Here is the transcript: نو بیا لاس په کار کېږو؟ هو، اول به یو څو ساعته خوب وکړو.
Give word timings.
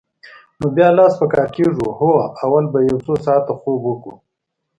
نو 0.59 0.65
بیا 0.75 0.89
لاس 0.97 1.13
په 1.19 1.25
کار 1.33 1.49
کېږو؟ 1.55 1.87
هو، 1.99 2.11
اول 2.43 2.65
به 2.71 2.79
یو 2.89 2.97
څو 3.05 3.13
ساعته 3.25 3.53
خوب 3.59 3.79
وکړو. 3.85 4.13